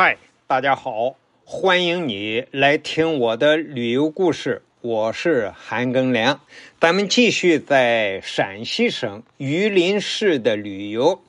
[0.00, 0.16] 嗨，
[0.46, 4.62] 大家好，欢迎你来听我的旅游故事。
[4.80, 6.38] 我是韩庚良，
[6.80, 11.20] 咱们继续在陕西省榆林市的旅游。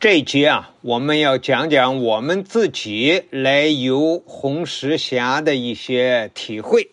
[0.00, 6.90] 这一集啊，我们要讲讲我们自己来游红石峡的一些体会。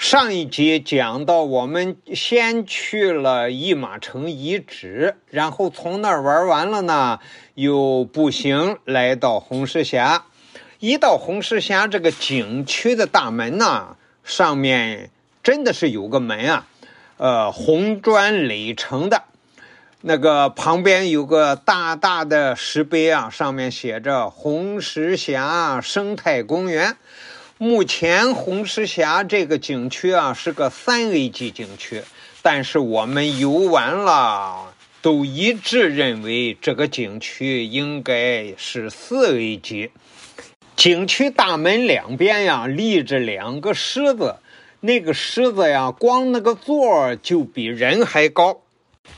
[0.00, 7.18] 上一集讲到，我们先去了一马城遗址，然后从那儿玩完了呢，
[7.52, 10.24] 又步行来到红石峡。
[10.78, 15.10] 一到红石峡这个景区的大门呢，上面
[15.42, 16.66] 真的是有个门啊，
[17.18, 19.24] 呃，红砖垒成的，
[20.00, 26.96] 那个旁边有个大大的石碑啊，上面写着“红石峡生态公园”。
[27.62, 32.02] 目前红石峡这个景区啊是个三 A 级景区，
[32.40, 39.90] 但是我们游完了都一致认为这个景区应该是四 A 级。
[40.74, 44.36] 景区大门两边呀立着两个狮子，
[44.80, 48.62] 那个狮子呀光那个座就比人还高，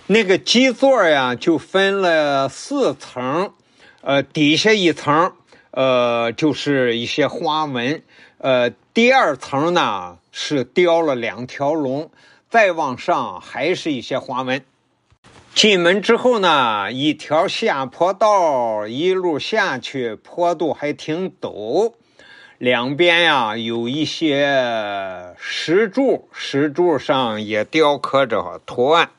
[0.09, 3.53] 那个基座呀就分了四层，
[4.01, 5.33] 呃底下一层
[5.71, 8.03] 呃就是一些花纹。
[8.43, 12.11] 呃，第二层呢是雕了两条龙，
[12.51, 14.65] 再往上还是一些花纹。
[15.55, 21.93] 进门之后呢，一条下坡道一路下去，坡度还挺陡，
[22.59, 29.11] 两边呀有一些石柱，石柱上也雕刻着图案。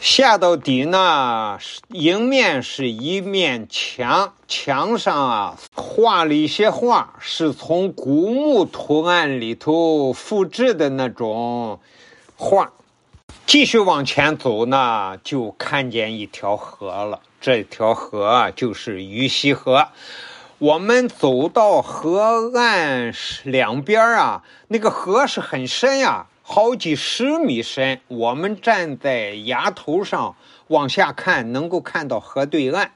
[0.00, 1.58] 下到底呢，
[1.90, 11.80] 迎面是一面墙，墙上啊画了一些画，是从古墓图案里头复制的那种
[12.34, 12.72] 画。
[13.46, 17.20] 继续往前走呢，就看见一条河了。
[17.38, 19.88] 这条河就是鱼溪河。
[20.56, 23.12] 我们走到河岸
[23.44, 26.26] 两边啊，那个河是很深呀。
[26.52, 30.34] 好几十米深，我们站在崖头上
[30.66, 32.90] 往下看，能够看到河对岸。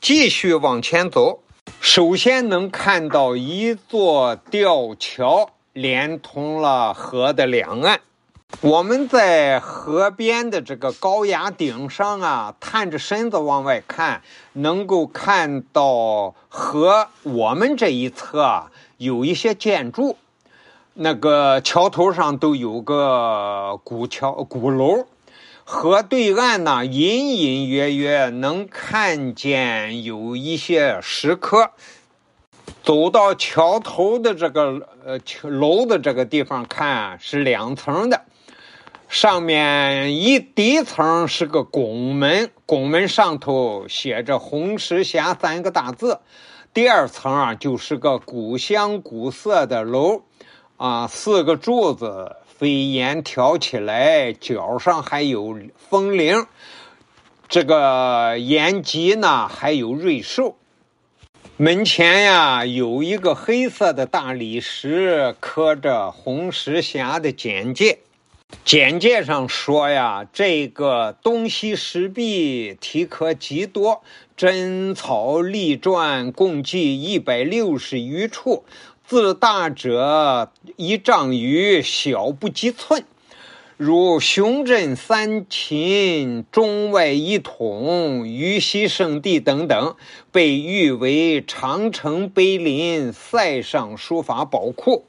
[0.00, 1.44] 继续往前走，
[1.80, 8.00] 首先能看到一座吊桥，连通了河的两岸。
[8.62, 14.22] 我们在河边的这个高崖顶上啊，探着身子往外看，
[14.54, 20.16] 能够看到河我们这一侧有一些建筑。
[21.00, 25.06] 那个桥头上都有个古桥、鼓楼，
[25.62, 31.70] 河对岸呢，隐隐约约能看见有一些石刻。
[32.82, 38.22] 走到桥头的这个呃楼的这个地方看，是两层的，
[39.08, 46.18] 上面一底层是个拱门，拱门上头写着“红石峡”三个大字，
[46.74, 50.22] 第二层啊就是个古香古色的楼。
[50.78, 56.46] 啊，四个柱子飞檐挑起来，角上还有风铃。
[57.48, 60.56] 这个檐脊呢还有瑞兽。
[61.56, 67.98] 门前呀有一个黑色的大理石，刻着红石峡的简介。
[68.68, 74.02] 简介上说呀，这个东西石壁题刻极多，
[74.36, 78.64] 真草隶篆共计一百六十余处。
[79.06, 83.04] 字大者一丈余，小不及寸。
[83.78, 89.96] 如雄镇三秦、中外一统、玉溪圣地等等，
[90.30, 95.06] 被誉为长城碑林塞上书法宝库。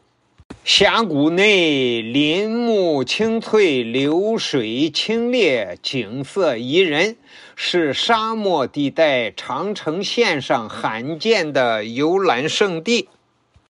[0.65, 7.15] 峡谷内林木青翠，流水清冽，景色宜人，
[7.55, 13.09] 是沙漠地带长城线上罕见的游览胜地。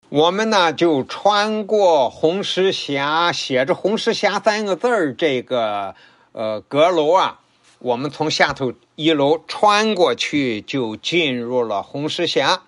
[0.08, 5.94] 我们呢就穿过红石峡，写着“红石峡”三个字儿这个
[6.32, 7.40] 呃阁楼啊，
[7.78, 12.62] 我们从下头一楼穿过去，就进入了红石峡。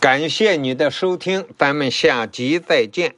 [0.00, 3.14] 感谢你的收听，咱们下集再见。